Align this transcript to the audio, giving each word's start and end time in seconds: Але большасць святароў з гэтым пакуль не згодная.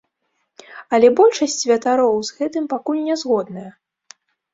Але 0.97 1.07
большасць 1.19 1.57
святароў 1.63 2.15
з 2.29 2.39
гэтым 2.39 2.65
пакуль 2.73 3.03
не 3.11 3.15
згодная. 3.25 3.67